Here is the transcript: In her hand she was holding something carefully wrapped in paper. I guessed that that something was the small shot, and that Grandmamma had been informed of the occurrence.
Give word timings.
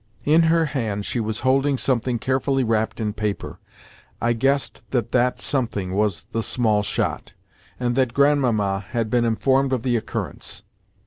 In 0.25 0.41
her 0.41 0.65
hand 0.65 1.05
she 1.05 1.19
was 1.19 1.41
holding 1.41 1.77
something 1.77 2.17
carefully 2.17 2.63
wrapped 2.63 2.99
in 2.99 3.13
paper. 3.13 3.59
I 4.19 4.33
guessed 4.33 4.81
that 4.89 5.11
that 5.11 5.39
something 5.39 5.93
was 5.93 6.25
the 6.31 6.41
small 6.41 6.81
shot, 6.81 7.33
and 7.79 7.95
that 7.95 8.15
Grandmamma 8.15 8.79
had 8.93 9.11
been 9.11 9.25
informed 9.25 9.71
of 9.73 9.83
the 9.83 9.95
occurrence. 9.95 10.63